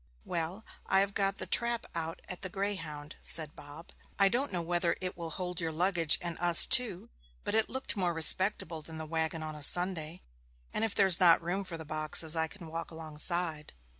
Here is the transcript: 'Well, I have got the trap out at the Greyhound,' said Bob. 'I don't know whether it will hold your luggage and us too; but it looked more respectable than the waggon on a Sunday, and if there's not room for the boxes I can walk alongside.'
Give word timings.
'Well, 0.25 0.65
I 0.87 1.01
have 1.01 1.13
got 1.13 1.37
the 1.37 1.45
trap 1.45 1.85
out 1.93 2.23
at 2.27 2.41
the 2.41 2.49
Greyhound,' 2.49 3.17
said 3.21 3.55
Bob. 3.55 3.91
'I 4.17 4.29
don't 4.29 4.51
know 4.51 4.63
whether 4.63 4.97
it 4.99 5.15
will 5.15 5.29
hold 5.29 5.61
your 5.61 5.71
luggage 5.71 6.17
and 6.21 6.39
us 6.39 6.65
too; 6.65 7.11
but 7.43 7.53
it 7.53 7.69
looked 7.69 7.95
more 7.95 8.11
respectable 8.11 8.81
than 8.81 8.97
the 8.97 9.05
waggon 9.05 9.43
on 9.43 9.53
a 9.53 9.61
Sunday, 9.61 10.23
and 10.73 10.83
if 10.83 10.95
there's 10.95 11.19
not 11.19 11.39
room 11.39 11.63
for 11.63 11.77
the 11.77 11.85
boxes 11.85 12.35
I 12.35 12.47
can 12.47 12.65
walk 12.65 12.89
alongside.' 12.89 13.73